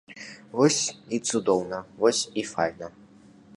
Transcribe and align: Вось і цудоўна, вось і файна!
Вось 0.57 0.79
і 1.17 1.19
цудоўна, 1.29 1.83
вось 2.05 2.23
і 2.43 2.47
файна! 2.55 2.87